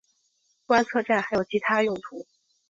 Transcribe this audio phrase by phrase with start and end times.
[0.65, 2.25] 观测站还有其它用途。